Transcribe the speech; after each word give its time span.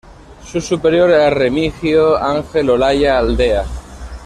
Su 0.43 0.59
superior 0.59 1.11
era 1.11 1.29
Remigio 1.29 2.17
Ángel 2.17 2.71
Olalla 2.71 3.19
Aldea. 3.19 3.63